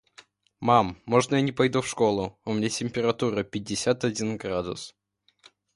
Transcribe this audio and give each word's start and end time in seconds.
Мам, 0.61 0.97
можно 1.05 1.35
я 1.35 1.41
не 1.43 1.51
пойду 1.51 1.81
в 1.83 1.87
школу? 1.87 2.39
У 2.43 2.53
меня 2.53 2.69
температура, 2.69 3.43
пятьдесят 3.43 4.03
один 4.03 4.35
градус! 4.37 4.95